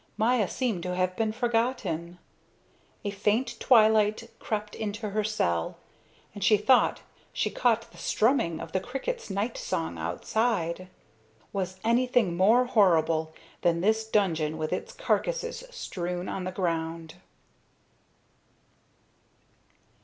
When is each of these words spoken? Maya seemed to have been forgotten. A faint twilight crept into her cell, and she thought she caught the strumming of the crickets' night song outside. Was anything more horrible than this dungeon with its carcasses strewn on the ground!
Maya 0.17 0.47
seemed 0.47 0.81
to 0.81 0.95
have 0.95 1.15
been 1.15 1.31
forgotten. 1.31 2.17
A 3.05 3.11
faint 3.11 3.59
twilight 3.59 4.31
crept 4.39 4.73
into 4.73 5.11
her 5.11 5.23
cell, 5.23 5.77
and 6.33 6.43
she 6.43 6.57
thought 6.57 7.01
she 7.31 7.51
caught 7.51 7.91
the 7.91 7.99
strumming 7.99 8.59
of 8.59 8.71
the 8.71 8.79
crickets' 8.79 9.29
night 9.29 9.57
song 9.59 9.99
outside. 9.99 10.87
Was 11.53 11.79
anything 11.83 12.35
more 12.35 12.65
horrible 12.65 13.31
than 13.61 13.81
this 13.81 14.03
dungeon 14.03 14.57
with 14.57 14.73
its 14.73 14.91
carcasses 14.91 15.63
strewn 15.69 16.27
on 16.27 16.45
the 16.45 16.51
ground! 16.51 17.17